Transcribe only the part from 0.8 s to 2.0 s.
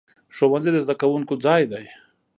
زده کوونکو ځای دی.